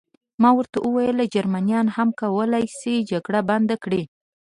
ما 0.41 0.49
ورته 0.57 0.77
وویل: 0.81 1.17
جرمنیان 1.35 1.87
هم 1.95 2.09
کولای 2.21 2.65
شي 2.77 2.93
جګړه 3.11 3.39
بنده 3.49 3.75
کړي. 3.83 4.03